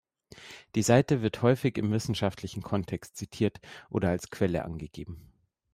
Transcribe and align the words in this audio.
Die 0.73 0.81
Seite 0.81 1.21
wird 1.21 1.43
häufig 1.43 1.77
im 1.77 1.91
wissenschaftlichen 1.91 2.63
Kontext 2.63 3.15
zitiert 3.17 3.59
oder 3.87 4.09
als 4.09 4.31
Quelle 4.31 4.65
angegeben. 4.65 5.31